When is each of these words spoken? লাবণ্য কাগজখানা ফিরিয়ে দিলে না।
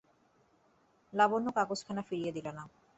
লাবণ্য 1.13 1.47
কাগজখানা 1.51 2.01
ফিরিয়ে 2.01 2.31
দিলে 2.31 2.51
না। 2.57 2.63